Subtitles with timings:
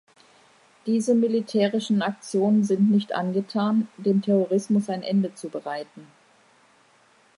[0.87, 6.07] Diese militärischen Aktionen sind nicht angetan, dem Terrorismus ein Ende zu bereiten.